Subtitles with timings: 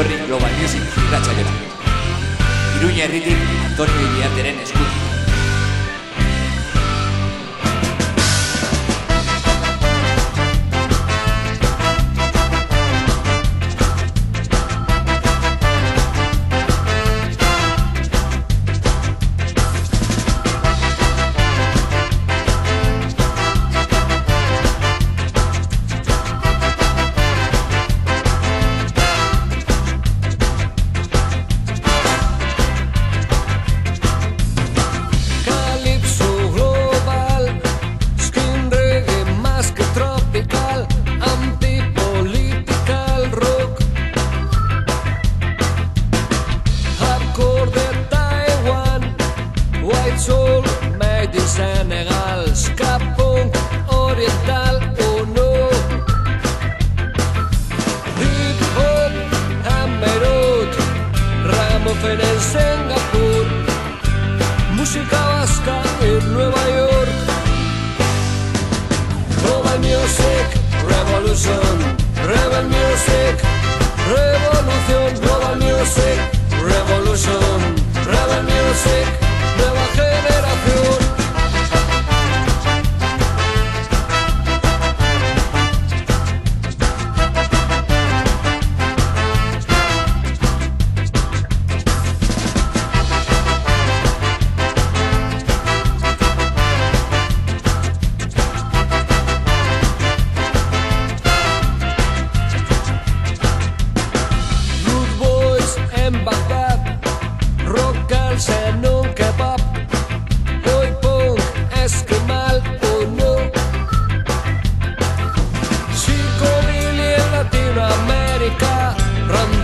[0.00, 1.52] etorri Global Music irratxaiora.
[2.78, 3.36] Iruña herritik
[3.68, 4.99] Antonio Iriarteren eskutik.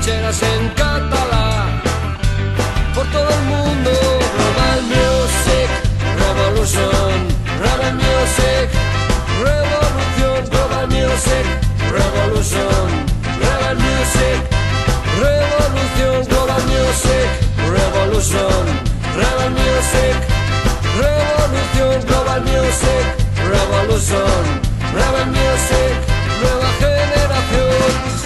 [0.08, 1.82] En catalán,
[2.94, 3.90] por todo el mundo.
[4.36, 5.68] Global Music
[6.16, 7.26] Revolution,
[7.58, 8.70] Rebel Music
[9.42, 11.46] Revolución, Global Music
[11.90, 12.86] Revolution,
[13.40, 14.38] Rebel Music
[15.18, 17.28] Revolución, Global Music
[17.66, 18.64] Revolution,
[19.16, 20.16] Rebel Music
[21.02, 23.04] Revolución, Global Music
[23.50, 24.42] Revolution,
[24.94, 25.94] Rebel Music
[26.40, 28.25] Nueva generación.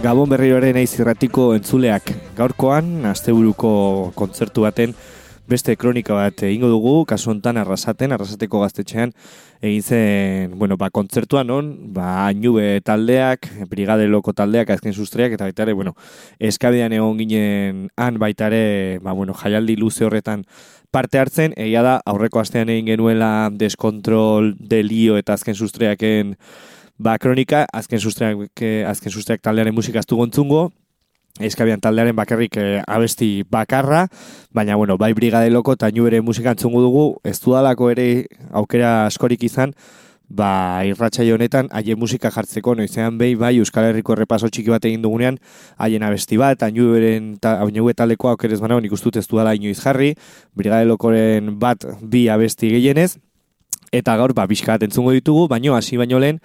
[0.00, 2.06] Gabon berrioren naiz irratiko entzuleak.
[2.32, 3.72] Gaurkoan, asteburuko
[4.16, 4.94] kontzertu baten
[5.50, 9.12] beste kronika bat egingo dugu, kasu hontan arrasaten, arrasateko gaztetxean,
[9.60, 15.50] egin zen, bueno, ba, kontzertuan non, ba, ainube taldeak, brigade loko taldeak, azken sustreak, eta
[15.50, 15.92] baita ere, bueno,
[16.38, 20.48] eskabidean egon ginen han baita ere, ba, bueno, jaialdi luze horretan
[20.90, 26.38] parte hartzen, egia da, aurreko astean egin genuela deskontrol, delio eta azken sustreaken
[27.00, 30.68] ba, kronika, azken sustreak, eh, azken sustreak taldearen musikaztu gontzungo,
[31.40, 34.04] eskabian taldearen bakarrik eh, abesti bakarra,
[34.52, 39.42] baina, bueno, bai brigade loko eta bere musika entzungo dugu, ez dudalako ere aukera askorik
[39.42, 39.72] izan,
[40.28, 45.02] ba, irratsaio honetan, haien musika jartzeko, noizean behi, bai, Euskal Herriko errepaso txiki bat egin
[45.02, 45.38] dugunean,
[45.78, 49.80] haien abesti bat, hainu beren, ta, hainu taldeko aukerez banago, nik ustut ez dudala inoiz
[49.80, 50.14] jarri,
[50.54, 53.16] brigade lokoren bat, bi abesti gehienez,
[53.90, 56.38] eta gaur, ba, bat entzungo ditugu, baino, hasi baino lehen,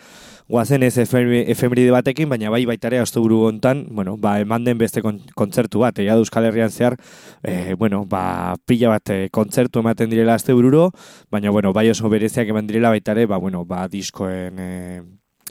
[0.47, 5.01] guazen ez efem- efemeride batekin, baina bai baitare asteburu hontan, bueno, ba, eman den beste
[5.01, 6.97] kon kontzertu bat, egia da Euskal Herrian zehar,
[7.43, 10.91] e, bueno, ba, pila bat eh, kontzertu ematen direla astebururo,
[11.31, 14.71] baina, bueno, bai oso bereziak eman direla baitare, ba, bueno, ba, diskoen e,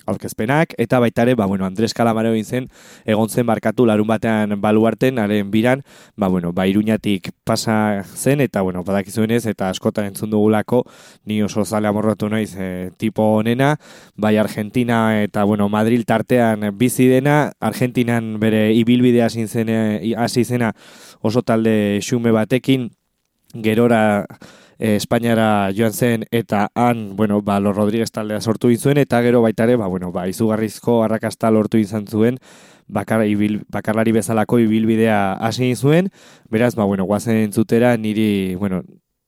[0.06, 2.68] aurkezpenak, eta baitare, ba, bueno, Andres Calamaro egin zen,
[3.04, 5.84] egon zen barkatu larun batean baluarten, haren biran,
[6.16, 10.84] ba, bueno, ba, iruñatik pasa zen, eta, bueno, badakizuenez, eta askotan entzun dugulako,
[11.24, 13.74] ni oso zale amorratu naiz e, tipo honena,
[14.16, 19.70] bai Argentina eta bueno, Madrid tartean bizi dena, Argentinan bere ibilbidea hasi zen
[20.16, 20.72] hasi zena
[21.20, 22.90] oso talde xume batekin
[23.54, 24.26] gerora
[24.78, 29.22] e, Espainiara joan zen eta han, bueno, ba, Los Rodríguez taldea sortu egin zuen eta
[29.22, 32.38] gero baita ere, ba, bueno, ba, izugarrizko arrakasta lortu izan zuen
[32.86, 36.10] bakar, ibil, bakarlari bezalako ibilbidea hasi zuen,
[36.50, 38.82] beraz, ba, bueno, guazen entzutera niri, bueno,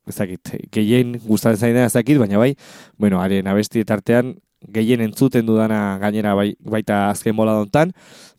[0.07, 2.55] ez dakit, gehien gustatzen zaidea ez dakit, baina bai,
[2.97, 4.37] bueno, haren abesti tartean
[4.73, 7.93] gehien entzuten dudana gainera bai, baita azken bola dontan.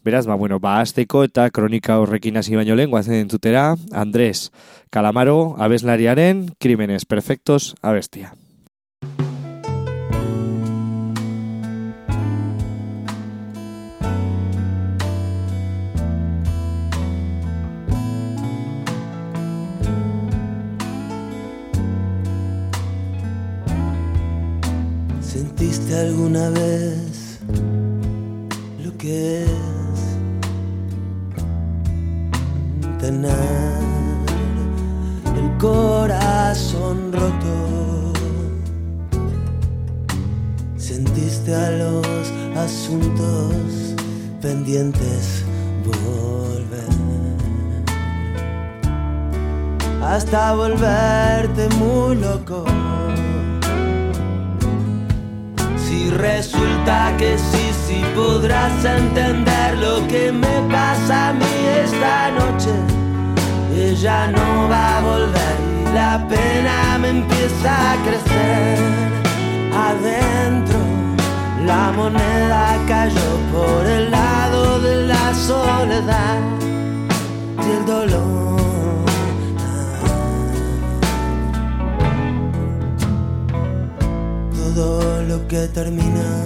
[0.08, 4.54] Beraz, ba, bueno, ba, azteko eta kronika horrekin hasi baino lehen, guazen entzutera, Andrés
[4.90, 8.32] Calamaro, abeslariaren, Crímenes Perfectos, abestia.
[25.20, 27.42] ¿Sentiste alguna vez
[28.86, 29.77] lo que es
[36.58, 38.14] corazón roto?
[40.78, 42.08] ¿Sentiste a los
[42.58, 43.96] asuntos
[44.42, 45.46] pendientes
[45.86, 46.88] volver?
[50.02, 52.66] Hasta volverte muy loco.
[55.78, 61.46] Si resulta que sí, sí podrás entender lo que me pasa a mí
[61.84, 62.72] esta noche.
[63.76, 68.80] Ella no va a volver la pena me empieza a crecer.
[69.74, 70.80] Adentro
[71.68, 76.40] la moneda cayó por el lado de la soledad
[77.66, 78.58] y el dolor.
[84.56, 86.46] Todo lo que termina,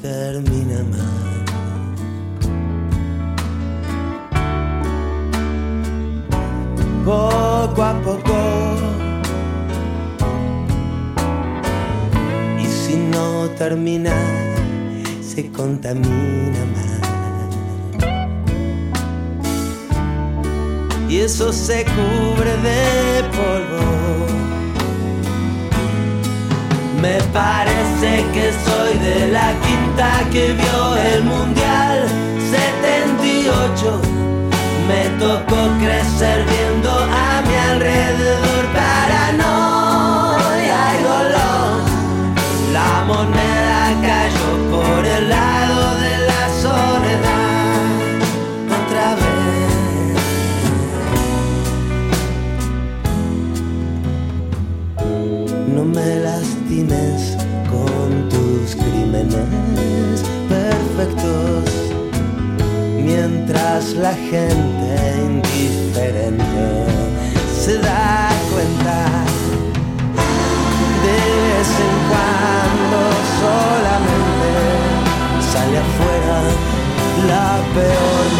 [0.00, 1.26] termina mal.
[7.04, 8.25] Poco a poco.
[13.56, 14.12] No termina,
[15.22, 17.00] se contamina más.
[21.08, 24.26] Y eso se cubre de polvo.
[27.00, 32.08] Me parece que soy de la quinta que vio el Mundial
[32.50, 34.00] 78.
[34.88, 36.65] Me tocó crecer viendo
[64.06, 64.88] la gente
[65.32, 66.66] indiferente
[67.60, 68.98] se da cuenta
[71.04, 72.98] de vez en cuando
[73.40, 74.50] solamente
[75.50, 76.38] sale afuera
[77.30, 78.35] la peor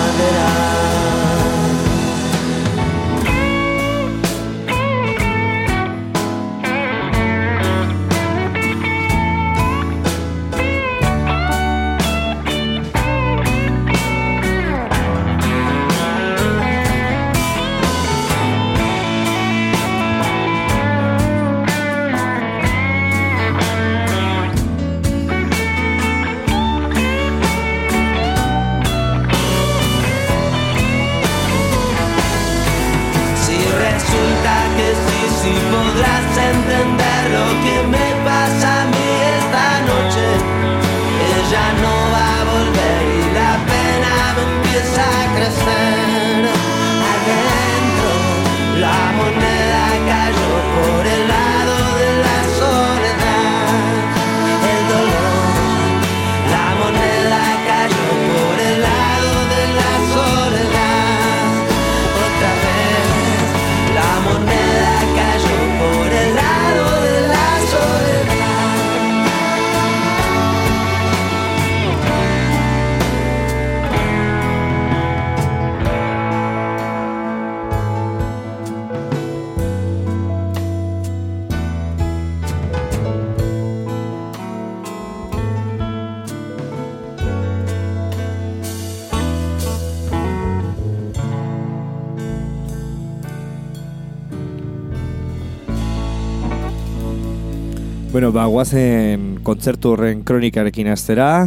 [98.27, 101.45] Bueno, ba, guazen kontzertu horren kronikarekin aztera,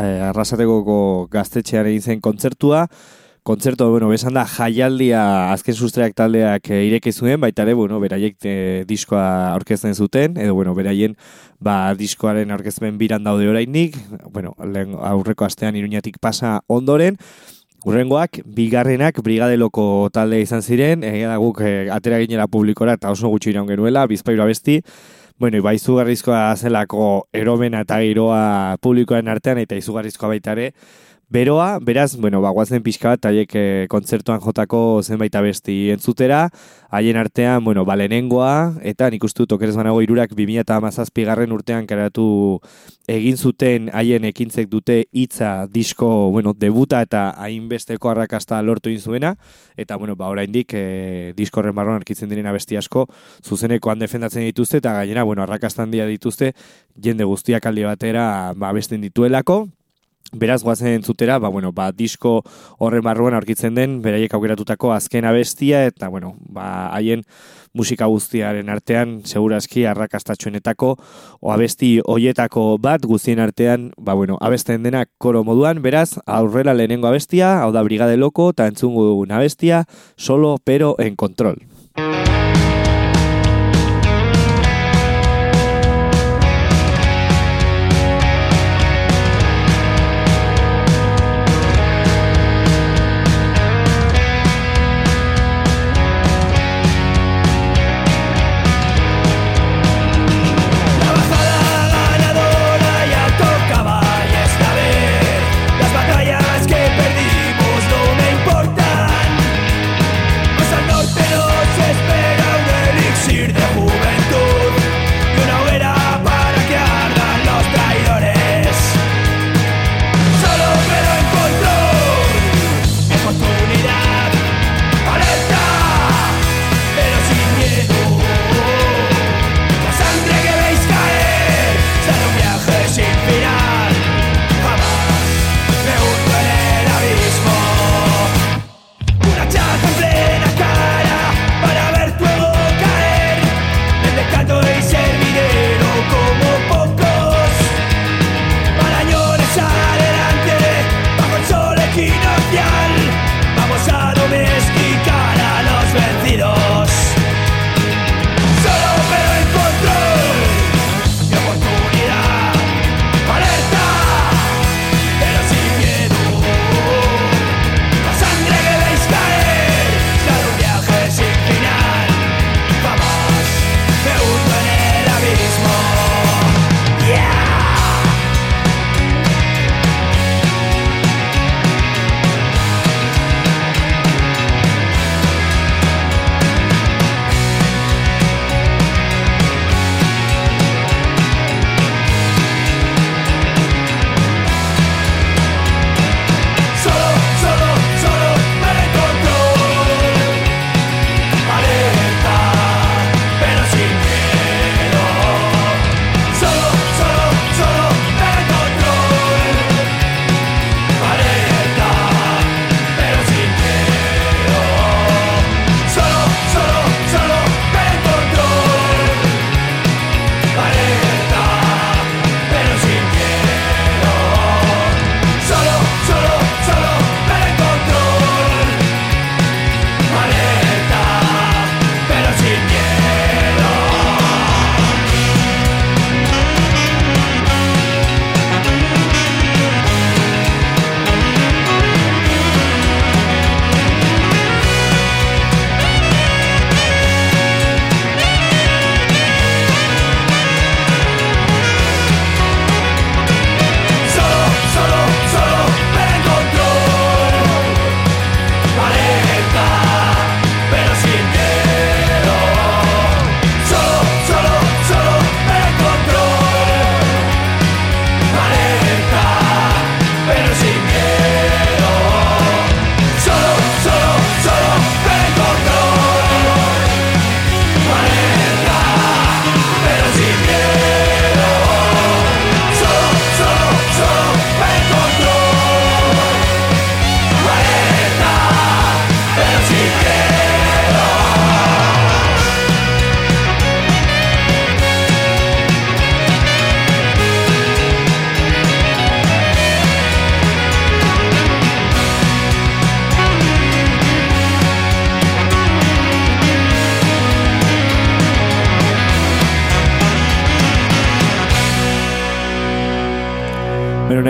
[0.00, 2.86] eh, arrasategoko gaztetxean egin zen kontzertua,
[3.44, 8.48] kontzertu, bueno, besan da jaialdia azken sustreak taldeak e, ireki zuen, baita ere, bueno, beraiek
[8.48, 8.56] e,
[8.88, 11.20] diskoa aurkezten zuten, edo, bueno, beraien,
[11.60, 14.00] ba, diskoaren aurkezpen biran daude orainik,
[14.32, 17.20] bueno, lehen aurreko astean iruñatik pasa ondoren,
[17.82, 23.28] Urrengoak, bigarrenak brigadeloko talde izan ziren, egia da guk e, atera ginela publikora eta oso
[23.28, 24.78] gutxi iraun genuela, bizpairu abesti,
[25.38, 30.72] bueno, iba izugarrizkoa zelako eromena eta giroa publikoen artean, eta izugarrizkoa baita ere,
[31.32, 36.50] Beroa, beraz, bueno, ba, guazen pixka bat, haiek e, kontzertuan jotako zenbait abesti entzutera,
[36.92, 42.60] haien artean, bueno, balenengoa, eta nik uste dut okeres banago irurak 2008 garren urtean karatu
[43.08, 49.32] egin zuten haien ekintzek dute hitza disko, bueno, debuta eta hainbesteko arrakasta lortu egin
[49.76, 53.08] eta, bueno, ba, oraindik e, diskorren barron arkitzen diren abesti asko,
[53.42, 56.52] zuzenekoan defendatzen dituzte, eta gainera, bueno, arrakastan dia dituzte,
[57.00, 59.70] jende guztiak aldi batera, ba, abesten dituelako,
[60.32, 62.38] Beraz, guazen zutera, ba, bueno, ba, disko
[62.80, 67.26] horren barruan aurkitzen den, beraiek aukeratutako azken abestia, eta, bueno, ba, haien
[67.76, 70.94] musika guztiaren artean, segurazki, arrakastatxoenetako,
[71.40, 77.12] o abesti hoietako bat guztien artean, ba, bueno, abesten denak koro moduan, beraz, aurrela lehenengo
[77.12, 79.84] abestia, hau da brigade loko, eta entzungu abestia,
[80.16, 81.60] solo, pero, en control.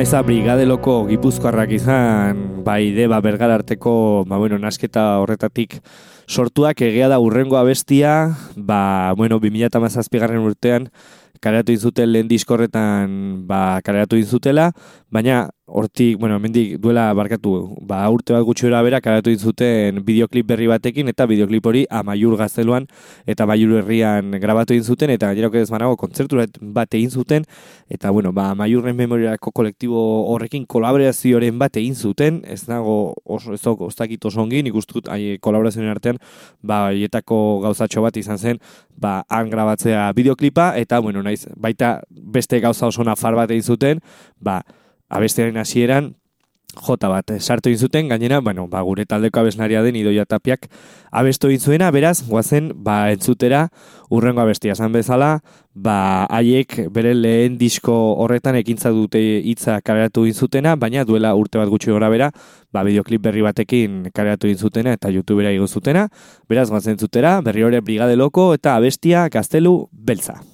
[0.02, 5.76] Naiza brigadeloko gipuzkoarrak izan, bai deba bergar arteko, ba bueno, nasketa horretatik
[6.26, 10.88] sortuak egia da urrengo abestia, ba, bueno, 2008 garren urtean,
[11.38, 14.73] kaleratu inzuten lehen diskorretan ba, kaleratu inzutela,
[15.06, 20.67] baina hortik, bueno, mendik duela barkatu, ba, urte bat gutxi bera kaleratu inzuten bideoklip berri
[20.69, 22.87] batekin, eta bideoklip hori amaiur gazteluan,
[23.26, 27.45] eta amaiur herrian grabatu inzuten, eta gainera ez manago kontzertu bat egin zuten,
[27.88, 30.02] eta bueno, ba, amaiurren memoriako kolektibo
[30.35, 35.09] horrekin kolaborazioaren bat egin zuten, ez nago oso, ez oztakit oso ongi, nik ustut,
[35.41, 36.21] kolaborazioen artean,
[36.61, 38.61] ba, hietako gauzatxo bat izan zen,
[38.93, 44.05] ba, han grabatzea bideoklipa, eta, bueno, naiz, baita beste gauza oso nafar bat egin zuten,
[44.37, 44.61] ba,
[45.12, 46.14] abestearen hasieran
[46.81, 50.69] jota bat sartu egin zuten gainera bueno ba gure taldeko abeslaria den Idoia Tapiak
[51.11, 53.69] abestu egin beraz goazen ba entzutera
[54.11, 54.73] urrengo abestia.
[54.73, 55.40] Izan bezala
[55.75, 61.69] ba haiek bere lehen disko horretan ekintza dute hitza kaleratu egin baina duela urte bat
[61.69, 62.31] gutxi gora bera
[62.73, 66.09] ba videoklip berri batekin kaleratu egin zutena eta YouTubera igo zutena.
[66.49, 70.51] Beraz goazen entzutera berri hori brigade loko eta abestia gaztelu beltza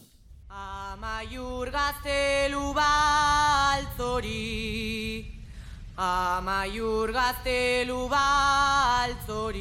[5.98, 9.58] Amaiur gaztelu baltzori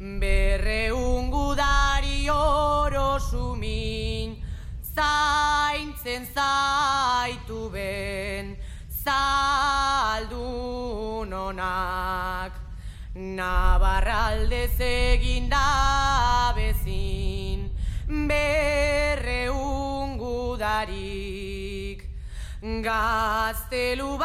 [0.00, 4.42] Berreun gudari oro sumin
[4.80, 8.56] Zaintzen zaitu ben
[9.04, 10.32] Zaldun
[11.32, 12.52] onak.
[13.14, 17.70] Nabarralde zegin da bezin
[18.08, 19.07] Berreun
[22.60, 24.18] Gaztelubaltzor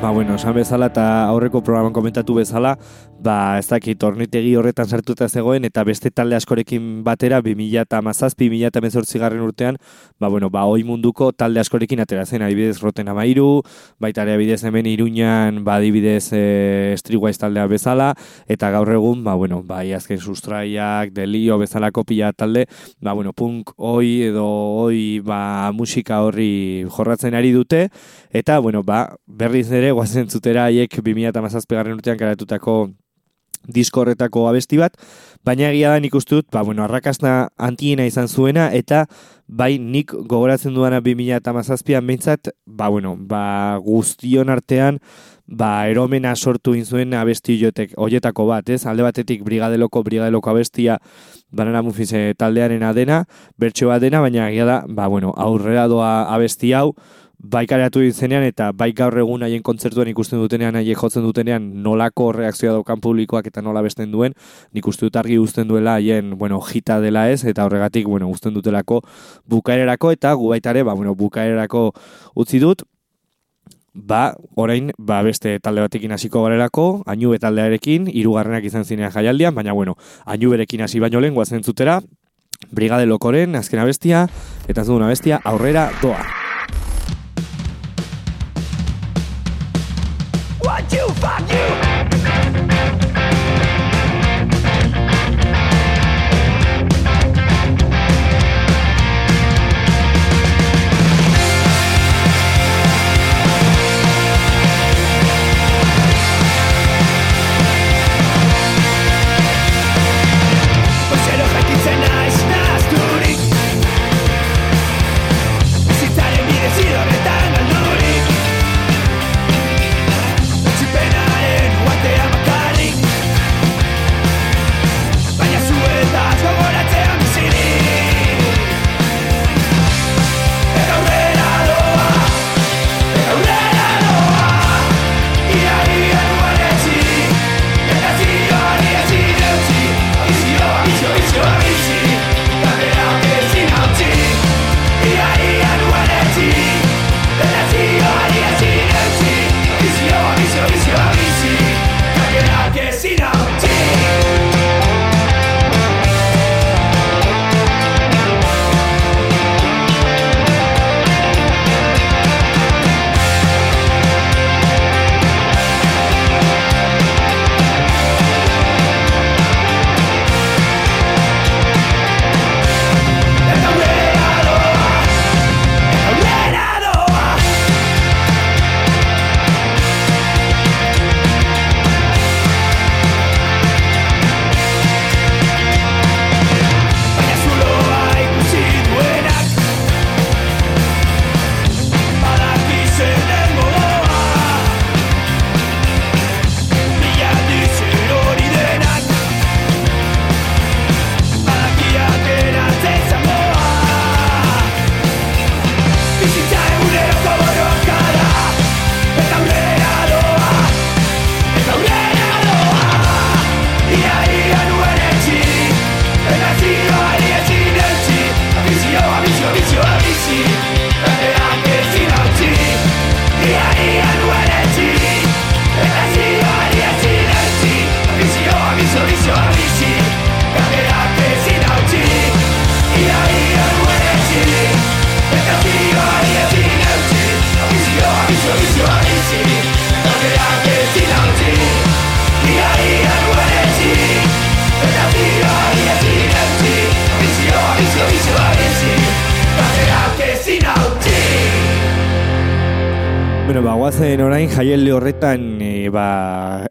[0.00, 2.76] ba, bueno, esan bezala eta aurreko programan komentatu bezala,
[3.18, 8.48] ba, ez dakit, ornitegi horretan sartuta zegoen, eta beste talde askorekin batera, 2000 eta mazazpi,
[8.48, 9.78] 2000 eta garren urtean,
[10.20, 13.62] ba, bueno, ba, oi munduko talde askorekin atera zen, adibidez, roten amairu,
[13.98, 18.14] baita ere adibidez hemen iruñan, ba, adibidez, e, Streetwise taldea bezala,
[18.46, 22.66] eta gaur egun, ba, bueno, ba, iazken sustraiak, delio bezalako pila talde,
[23.00, 24.46] ba, bueno, punk oi edo
[24.84, 27.88] oi, ba, musika horri jorratzen ari dute,
[28.30, 32.78] eta, bueno, ba, berriz ere, guazen zutera, haiek 2000 garren urtean karatutako
[33.66, 34.94] disko horretako abesti bat,
[35.44, 39.04] baina egia da nik uste dut, ba, bueno, arrakasta antiena izan zuena, eta
[39.48, 43.42] bai nik gogoratzen duana 2000 eta mazazpian behintzat, ba, bueno, ba,
[43.84, 45.00] guztion artean,
[45.46, 48.84] ba, eromena sortu inzuen abesti jotek, oietako bat, ez?
[48.86, 50.98] Alde batetik brigadeloko, brigadeloko abestia,
[51.50, 53.24] banana mufize taldearen adena,
[53.58, 56.92] bertso bat dena, baina egia da, ba, bueno, aurrera doa abesti hau,
[57.38, 62.32] bai kareatu zenean eta bai gaur egun haien kontzertuan ikusten dutenean haien jotzen dutenean nolako
[62.32, 64.34] reakzioa daukan publikoak eta nola besten duen,
[64.74, 68.54] nik uste dut argi uzten duela haien, bueno, jita dela ez, eta horregatik, bueno, uzten
[68.54, 69.02] dutelako
[69.46, 71.92] bukaererako eta gu baitare, ba, bueno, bukaererako
[72.34, 72.82] utzi dut,
[73.94, 79.72] ba, orain, ba, beste talde batekin hasiko garelako, ainu taldearekin, hirugarrenak izan zinean jaialdian, baina,
[79.72, 79.94] bueno,
[80.26, 82.00] ainu berekin hasi baino lehen guazen zutera,
[82.74, 84.26] Brigade Lokoren, azken abestia,
[84.66, 86.47] eta zuen abestia, aurrera doa.
[90.68, 91.87] What you fuck you?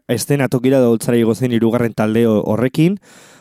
[0.08, 2.98] Estena tokira da igozen irugarren talde ho- horrekin,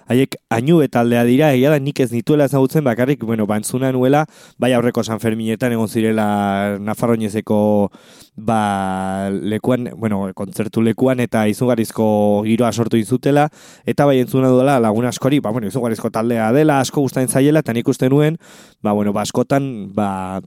[0.08, 4.26] haiek ainu taldea dira, egia da nik ez nituela ezagutzen bakarrik, bueno, bantzuna nuela,
[4.58, 7.92] bai aurreko San Ferminetan egon zirela Nafarroinezeko
[8.36, 13.50] ba, lekuan, bueno, kontzertu lekuan eta izugarrizko giroa sortu inzutela,
[13.86, 17.74] eta bai entzuna duela lagun askori, ba, bueno, izugarrizko taldea dela, asko gustatzen zaiela, eta
[17.74, 18.38] nik uste nuen,
[18.82, 20.42] ba, bueno, ba, askotan, ba,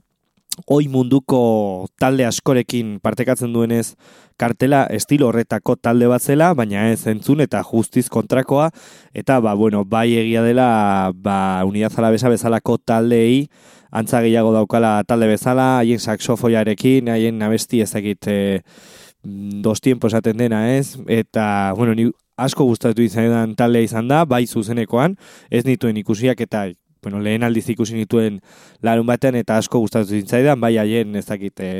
[0.67, 3.95] oi munduko talde askorekin partekatzen duenez
[4.37, 8.69] kartela estilo horretako talde bat zela, baina ez entzun eta justiz kontrakoa,
[9.13, 13.47] eta ba, bueno, bai egia dela ba, unidad alabesa bezalako taldeei
[13.91, 18.39] antza gehiago daukala talde bezala, haien saxofoiarekin, haien abesti ezakit e,
[19.23, 20.97] dos tiempo esaten dena, ez?
[21.07, 22.09] Eta, bueno, ni
[22.41, 25.17] asko gustatu izan taldea izan da, bai zuzenekoan,
[25.51, 26.65] ez nituen ikusiak eta
[27.01, 28.39] bueno, lehen aldiz ikusi nituen
[28.85, 31.71] larun batean eta asko gustatu zintzaidan, bai haien ez dakit e,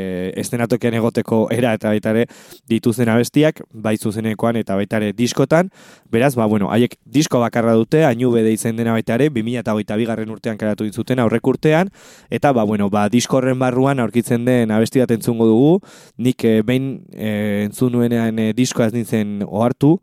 [0.42, 2.26] estenatokian egoteko era eta baita ere
[2.70, 5.70] dituzen abestiak, bai zuzenekoan eta baita ere diskotan,
[6.12, 10.34] beraz, ba, bueno, haiek disko bakarra dute, hainu bede izen dena baita ere, 2008 bigarren
[10.34, 11.94] urtean karatu dintzuten aurrek urtean,
[12.30, 15.74] eta ba, bueno, ba, disko horren barruan aurkitzen den abesti bat entzungo dugu,
[16.18, 20.00] nik e, behin e, entzun nuenean e, diskoa ez nintzen ohartu,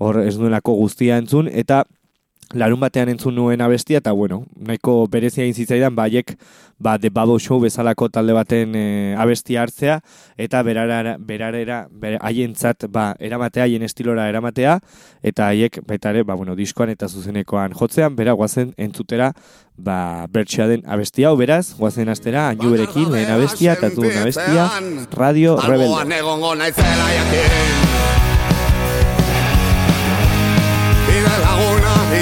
[0.00, 1.84] hor ez nuelako guztia entzun, eta
[2.54, 6.34] larun batean entzun nuen abestia, eta bueno, nahiko berezia egin zitzaidan, baiek,
[6.78, 10.00] ba, The Babo Show bezalako talde baten e, abestia hartzea,
[10.36, 14.80] eta berarera, berarera, ber, haientzat, ba, eramatea, haien estilora eramatea,
[15.22, 19.32] eta haiek, baita ere, ba, bueno, diskoan eta zuzenekoan jotzean, bera, guazen entzutera,
[19.76, 24.70] ba, bertxea den abestia, hau beraz, guazen astera, hainu berekin, lehen abestia, duen abestia,
[25.14, 25.94] Radio Rebelde.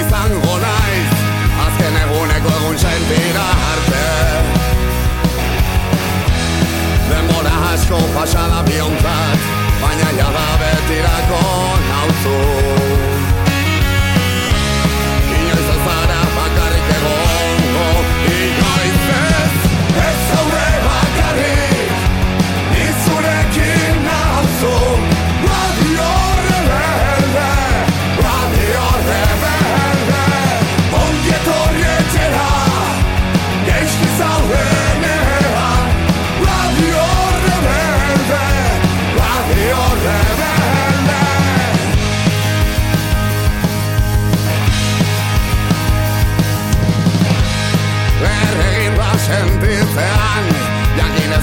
[0.01, 1.09] Izango naiz.
[1.65, 4.05] Azken eguneko egun sentira arte.
[7.09, 9.49] Denbora asko pasada biontzat
[9.81, 11.41] Baina jada betirako
[11.89, 12.88] nauzu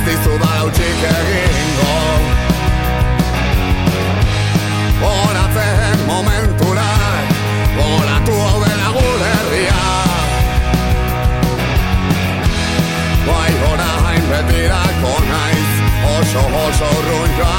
[0.07, 1.95] dizu da utxik egingo
[5.03, 6.87] Horatzen momentura
[7.81, 9.83] Horatu hau dela gure herria.
[13.27, 15.71] Bai orain betirako naiz
[16.15, 17.56] Oso oso urrun joan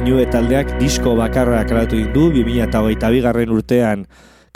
[0.00, 4.06] Nube taldeak disko bakarra kalatu du 2008 bigarren urtean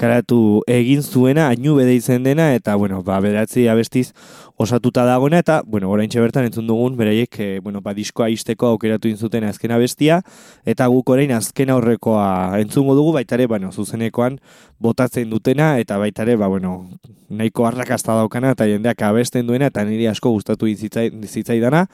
[0.01, 4.09] karatu egin zuena, ainu bede izen dena, eta, bueno, ba, beratzi abestiz
[4.57, 9.09] osatuta dagoena, eta, bueno, orain bertan entzun dugun, beraiek, e, bueno, ba, diskoa izteko aukeratu
[9.09, 10.23] inzuten azken abestia,
[10.65, 14.41] eta guk orain azken aurrekoa entzungo dugu, baitare, bueno, zuzenekoan
[14.81, 16.89] botatzen dutena, eta baitare, ba, bueno,
[17.29, 21.87] nahiko arrakasta daukana, eta jendeak abesten duena, eta niri asko gustatu zitzai, zitzaidana,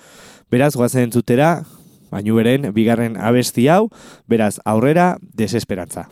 [0.50, 1.58] beraz, goazen entzutera,
[2.11, 3.88] bainu beren, bigarren abesti hau,
[4.29, 6.09] beraz, aurrera, desesperantza.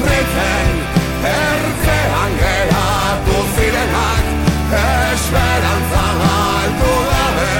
[0.00, 0.70] Sufritzen,
[1.30, 4.24] ertzean geratu zirenak,
[5.12, 7.56] esperantza galtu gabe,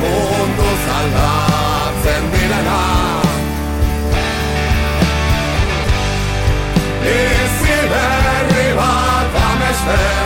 [0.00, 3.26] mundu zaldatzen direnak.
[7.14, 10.23] Izi berri bat amesten,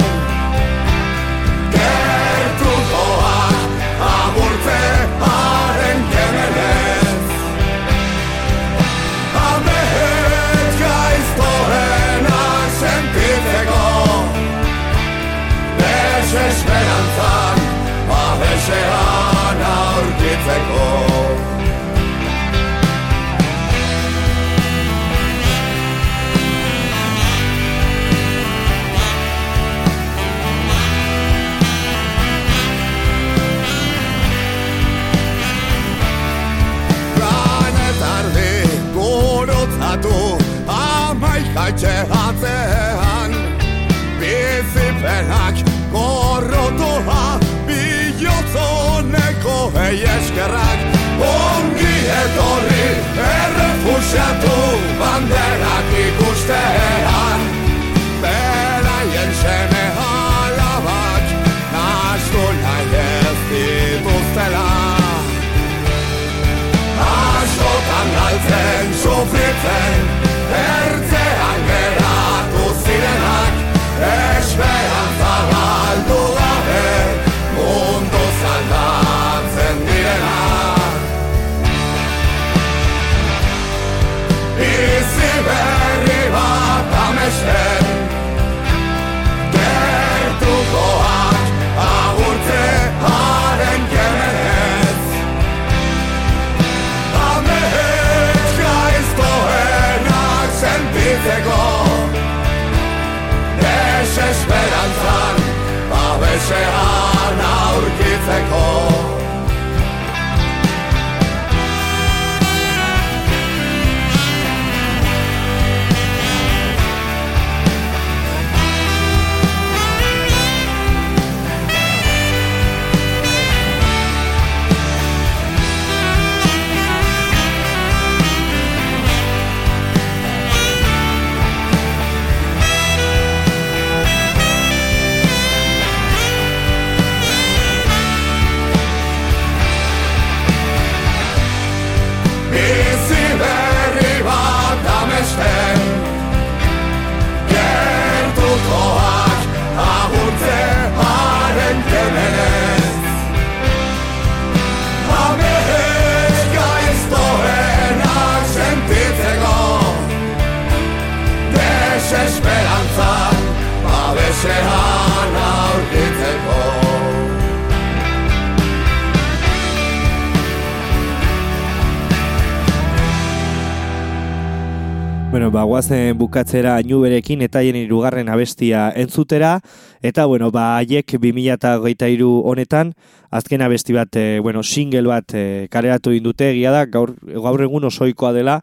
[175.79, 179.60] Guazen bukatzera ainuberekin eta hien irugarren abestia entzutera,
[180.02, 182.90] eta, bueno, ba, haiek 2008 honetan,
[183.31, 187.87] azken abesti bat, e, bueno, single bat e, kareratu indute, egia da, gaur, gaur egun
[187.87, 188.58] osoikoa dela,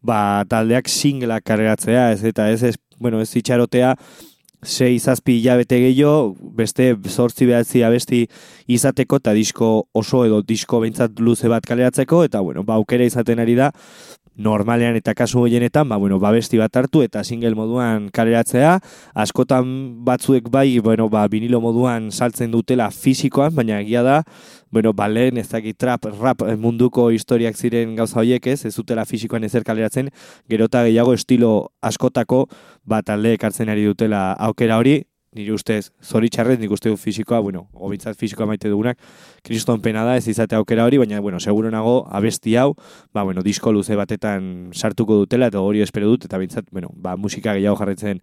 [0.00, 3.96] ba, taldeak singleak kareratzea, ez eta ez, ez bueno, ez itxarotea,
[4.62, 8.26] sei zazpi hilabete gehiago, beste zortzi behatzi abesti
[8.68, 13.40] izateko, eta disko oso edo disko behintzat luze bat kaleratzeko, eta bueno, ba, aukera izaten
[13.40, 13.72] ari da,
[14.36, 18.78] normalean eta kasu gehienetan, ba, bueno, babesti bat hartu eta single moduan kaleratzea,
[19.14, 24.22] askotan batzuek bai, bueno, ba, vinilo moduan saltzen dutela fisikoan, baina egia da,
[24.70, 29.04] bueno, ba, lehen ez dakit trap, rap munduko historiak ziren gauza horiek ez, ez dutela
[29.04, 30.10] fisikoan ezer kaleratzen,
[30.48, 32.46] gerota gehiago estilo askotako,
[32.84, 35.02] ba, talde ekartzen ari dutela aukera hori,
[35.32, 38.98] nire ustez, zoritxarrez, nik uste du fisikoa, bueno, obintzat fisikoa maite dugunak,
[39.46, 42.74] kriston pena da ez izate aukera hori, baina, bueno, seguro nago, abesti hau,
[43.14, 47.14] ba, bueno, disko luze batetan sartuko dutela, eta hori espero dut, eta bintzat, bueno, ba,
[47.16, 48.20] musika gehiago jarraitzen,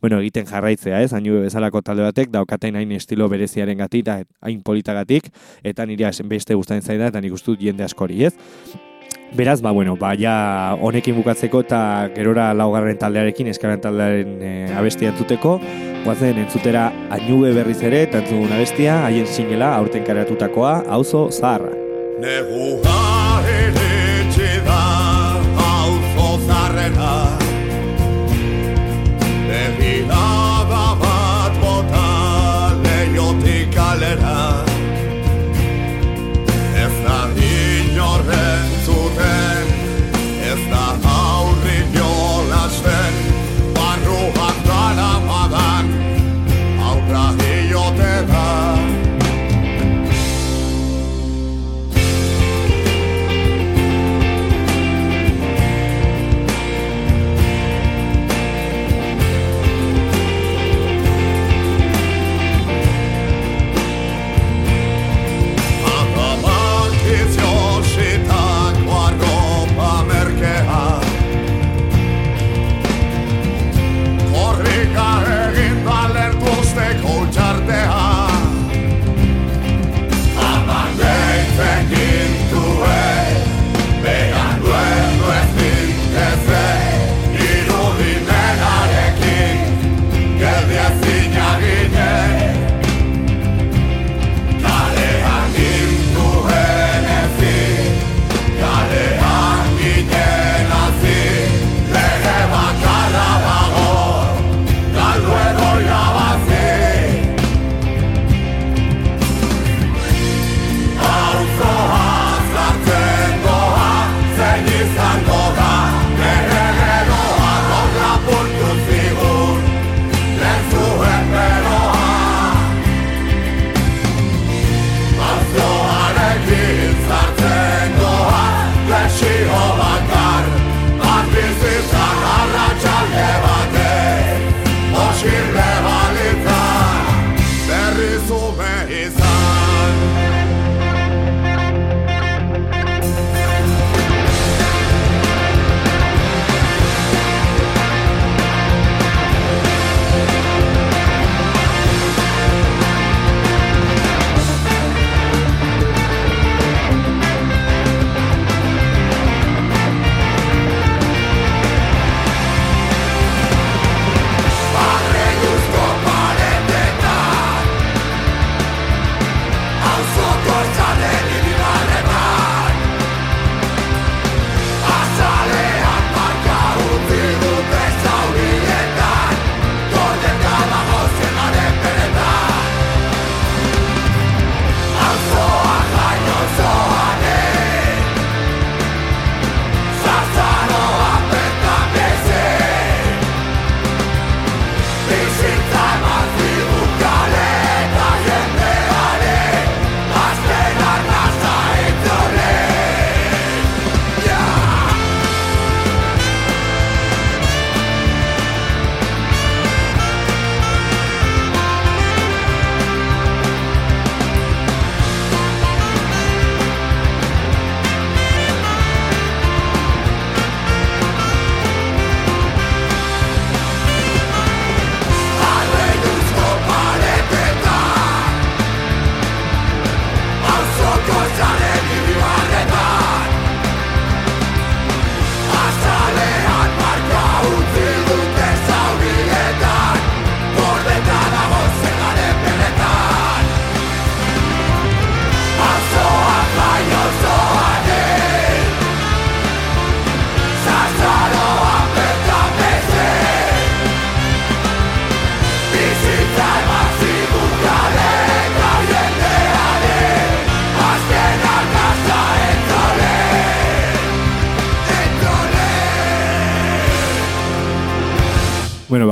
[0.00, 4.62] bueno, egiten jarraitzea, ez, hainu bezalako talde batek, daukaten hain estilo bereziaren gatik, eta hain
[4.64, 5.28] politagatik,
[5.64, 8.34] eta nire beste gustatzen zaida, eta nik uste dut jende askori, ez?
[9.34, 11.80] Beraz, ba, bueno, ba, ja honekin bukatzeko eta
[12.14, 15.56] gerora laugarren taldearekin, eskaran taldearen e, abestia entzuteko,
[16.04, 21.74] guazen entzutera ainube berriz ere, eta entzun abestia, haien singela, aurten karatutakoa, auzo zaharra.
[22.22, 22.96] Negua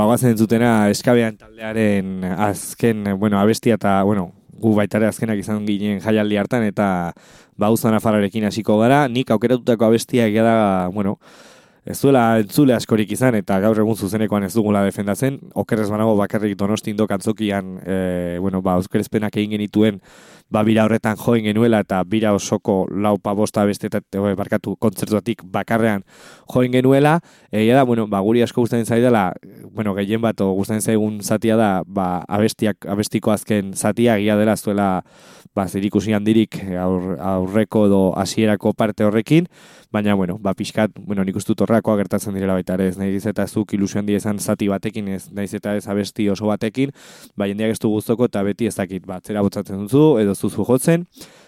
[0.05, 4.27] Bagoazen entzutena eskabean taldearen azken, bueno, abestia eta, bueno,
[4.61, 6.87] gu baitare azkenak izan ginen jaialdi hartan eta
[7.57, 9.07] bauzan afararekin hasiko gara.
[9.09, 10.57] Nik aukeratutako abestia egia da,
[10.93, 11.15] bueno,
[11.85, 15.37] ez duela entzule askorik izan eta gaur egun zuzenekoan ez dugula defendatzen.
[15.53, 17.97] Okerrez banago bakarrik donostindo kantzokian, e,
[18.41, 19.99] bueno, ba, euskerezpenak egin genituen
[20.49, 25.45] ba, bira horretan joen genuela eta bira osoko lau pabosta beste eta e, barkatu kontzertuatik
[25.53, 26.01] bakarrean
[26.49, 27.19] joen genuela.
[27.51, 29.27] Egia da, bueno, ba, guri asko gustatzen zaidala,
[29.75, 34.89] bueno, gehien bat gustatzen zaigun zatia da, ba, abestiak, abestiko azken zatia egia dela zuela
[35.55, 39.47] ba, zerikusi handirik aur, aurreko edo hasierako parte horrekin,
[39.91, 43.23] baina, bueno, ba, pixkat, bueno, nik uste dut horrekoa gertatzen direla baita ere, ez nahiz
[43.31, 46.91] eta zuk ilusio handi izan zati batekin, ez nahiz eta ez abesti oso batekin,
[47.35, 50.67] ba, jendeak ez du guztoko eta beti ez dakit, ba, zera botzatzen duzu, edo zuzu
[50.67, 51.07] jotzen,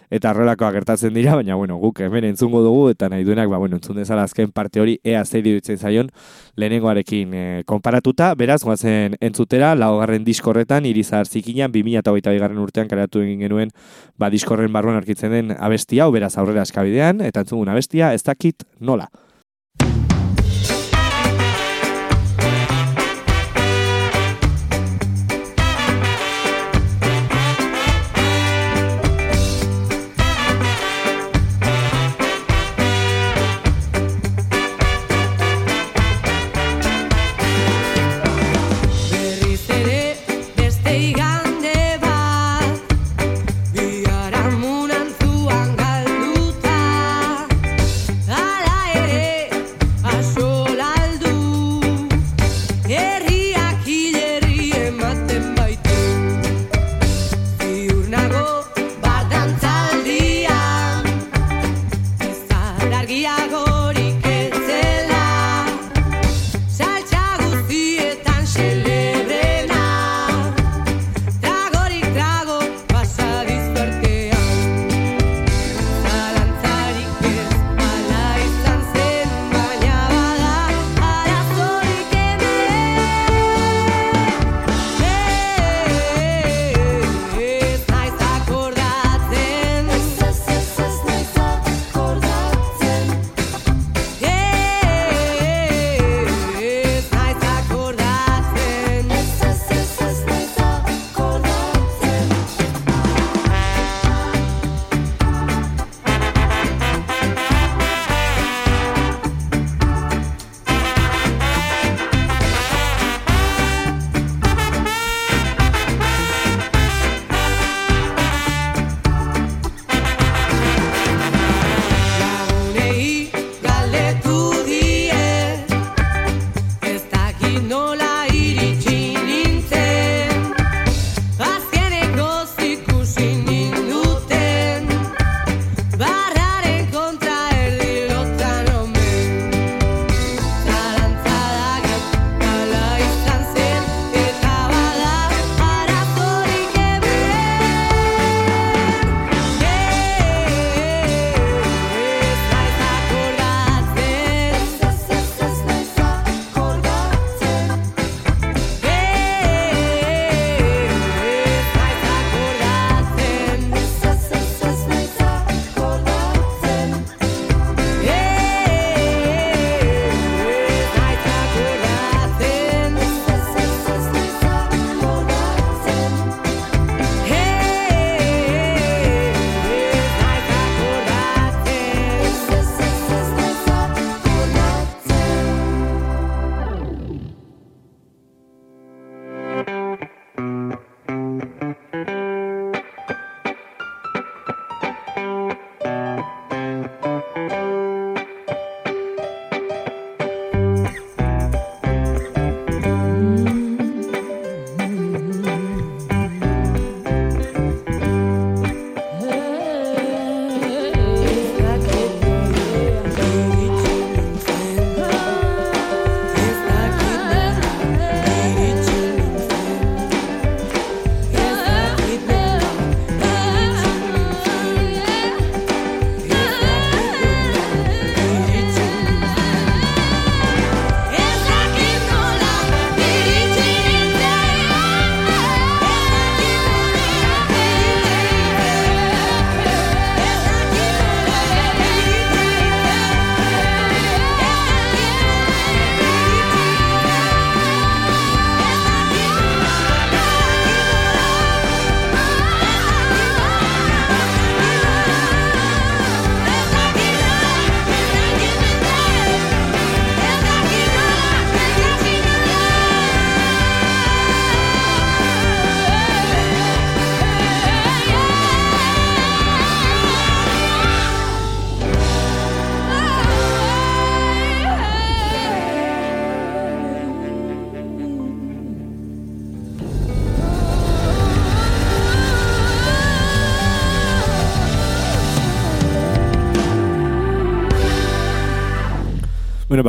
[0.09, 3.75] eta horrelakoak gertatzen dira, baina bueno, guk hemen entzungo dugu eta nahi duenak, ba, bueno,
[3.75, 6.11] entzun dezala azken parte hori ea zer iruditzen zaion
[6.55, 13.43] lehenengoarekin e, konparatuta, beraz, goazen entzutera, laugarren diskorretan, irizar zikinan, 2008 garren urtean karatu egin
[13.43, 13.75] genuen,
[14.17, 18.63] ba, diskorren barruan arkitzen den abestia, hau beraz aurrera eskabidean, eta entzugun abestia, ez dakit
[18.79, 19.09] nola.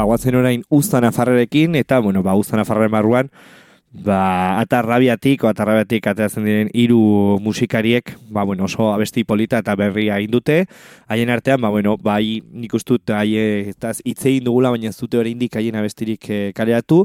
[0.08, 3.30] Guatzen orain Uzta Nafarrerekin, eta, bueno, ba, Uzta Nafarren barruan,
[4.08, 10.16] ba, atarrabiatik, o atarrabiatik ateratzen diren hiru musikariek, ba, bueno, oso abesti polita eta berria
[10.18, 10.56] egin dute,
[11.12, 15.58] haien artean, ba, bueno, bai, nik ustut, haie, eta egin dugula, baina ez dute oraindik
[15.60, 17.02] haien abestirik e, kaleratu,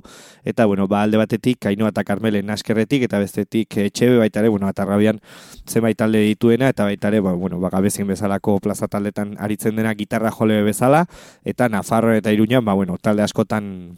[0.48, 4.72] eta, bueno, ba, alde batetik, Ainoa eta Carmelen naskerretik, eta bestetik, etxebe baita ere, bueno,
[4.72, 5.20] atarrabian
[5.68, 9.94] zenbait talde dituena, eta baita ere, ba, bueno, ba, gabezin bezalako plaza taldetan aritzen dena
[10.00, 11.06] gitarra jole bezala,
[11.44, 13.98] eta Nafarro eta Iruñan, ba, bueno, talde askotan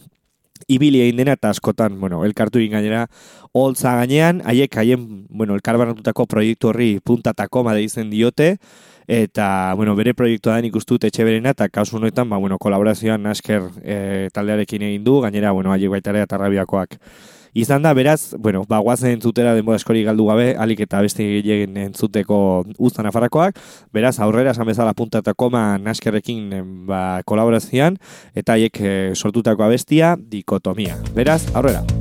[0.67, 3.05] ibili egin dena eta askotan, bueno, elkartu egin gainera
[3.53, 8.55] holtza gainean, haiek haien, bueno, elkarbanatutako proiektu horri puntatako made izen diote,
[9.07, 13.23] eta, bueno, bere proiektua da nik ustut etxe berena, eta kasu honetan, ba, bueno, kolaborazioan
[13.23, 16.97] nasker e, taldearekin egin du, gainera, bueno, haiek baita ere atarrabiakoak
[17.55, 21.79] izan da, beraz, bueno, ba, guazen entzutera denbora eskori galdu gabe, alik eta beste gehiagin
[21.87, 22.37] entzuteko
[22.77, 23.57] uztan afarakoak,
[23.95, 26.51] beraz, aurrera esan bezala punta eta koma naskerrekin
[26.85, 27.97] ba, kolaborazioan,
[28.35, 30.99] eta haiek e, sortutako abestia, dikotomia.
[31.15, 31.94] Beraz, aurrera.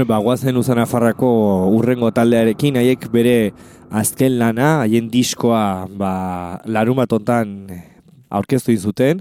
[0.00, 1.26] Bueno, ba, guazen uzan afarrako
[1.76, 3.52] urrengo taldearekin, haiek bere
[3.92, 6.12] azken lana, haien diskoa, ba,
[6.64, 7.50] larumatontan
[8.32, 9.20] aurkeztu zuten.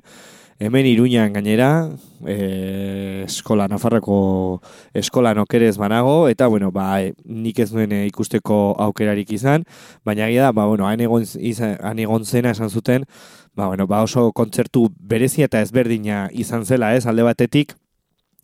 [0.57, 1.89] Hemen iruñan gainera,
[2.23, 4.61] e, eskola, Nafarroko
[4.93, 9.67] eskola nokerez banago, eta, bueno, ba, e, nik ez nuen e, ikusteko aukerarik izan,
[10.07, 13.03] baina egia da, ba, bueno, han egon zena esan zuten,
[13.51, 17.75] ba, bueno, ba, oso kontzertu berezia eta ezberdina izan zela, ez, alde batetik,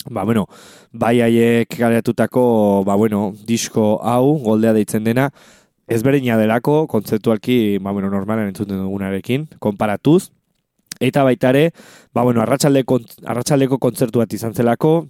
[0.10, 0.47] ba, bueno,
[0.91, 5.30] bai haiek garatutako, ba, bueno, disko hau, goldea deitzen dena,
[5.88, 10.32] ezberdina delako, kontzeptualki, ba, bueno, normalan entzuten dugunarekin, konparatuz,
[10.99, 11.72] eta baita ere,
[12.14, 12.86] ba, bueno, arratsalde
[13.26, 15.08] arratsaldeko kontzertu bat izan zelako,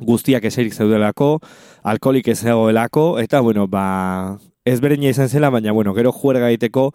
[0.00, 1.38] guztiak eserik zeudelako,
[1.82, 6.90] alkoholik ez zegoelako, eta, bueno, ba, ezberdina izan zela, baina, bueno, gero juerga egiteko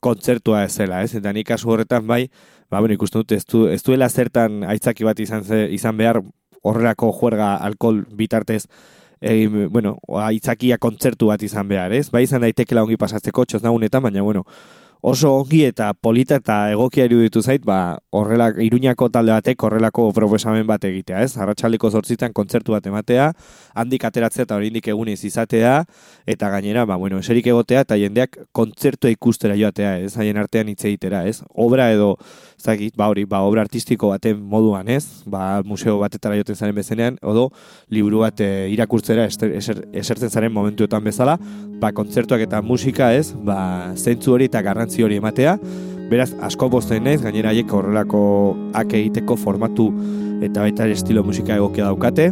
[0.00, 1.14] kontzertua ez zela, ez?
[1.14, 2.28] Eta nik kasu horretan bai,
[2.70, 6.22] ba, bueno, ikusten dut, ez, du, ez duela zertan aitzaki bat izan, ze, izan behar
[6.62, 8.64] horrelako juerga alkohol bitartez
[9.20, 12.08] egin, bueno, aitzakia kontzertu bat izan behar, ez?
[12.10, 14.46] Bai izan daitekela ongi pasatzeko txosnagunetan, baina, bueno,
[15.00, 20.66] oso ongi eta polita eta egokia iruditu zait, ba, horrela, iruñako talde batek horrelako proposamen
[20.68, 21.36] bat egitea, ez?
[21.40, 23.30] Arratxaldeko zortzitan kontzertu bat ematea,
[23.74, 25.78] handik ateratzea eta oraindik egunez izatea,
[26.26, 30.14] eta gainera, ba, bueno, eserik egotea eta jendeak kontzertua ikustera joatea, ez?
[30.20, 31.40] Haien artean hitz egitera, ez?
[31.54, 32.16] Obra edo,
[32.60, 35.22] ez dakit, ba hori, ba, obra artistiko baten moduan, ez?
[35.24, 37.46] Ba, museo batetara joten zaren bezenean, odo,
[37.88, 41.38] liburu bat e, irakurtzera eser, eser, esertzen zaren momentuetan bezala,
[41.80, 43.32] ba, kontzertuak eta musika, ez?
[43.32, 43.56] Ba,
[43.96, 45.56] zentzu hori eta garrantzi hori ematea,
[46.12, 48.22] beraz, asko bozten naiz, gainera haiek horrelako
[48.76, 49.88] ake egiteko formatu
[50.44, 52.28] eta baita estilo musika egokia daukate,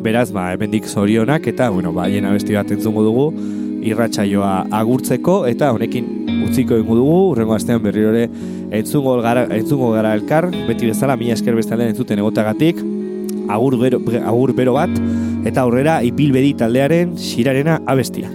[0.00, 3.28] beraz, ba, hemendik zorionak eta, bueno, ba, abesti bat entzungo dugu,
[3.82, 6.08] irratsaioa agurtzeko eta honekin
[6.46, 8.28] utziko egingo dugu, urrengo astean berriro ere
[8.78, 12.80] entzungo gara, entzungo gara elkar, beti bezala, mila esker bestalen entzuten egotagatik,
[13.52, 14.94] agur, bero, agur bero bat,
[15.48, 18.30] eta aurrera ipilbedi taldearen xirarena abestia.